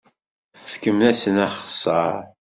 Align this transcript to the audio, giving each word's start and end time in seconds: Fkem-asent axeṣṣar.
Fkem-asent 0.71 1.37
axeṣṣar. 1.45 2.15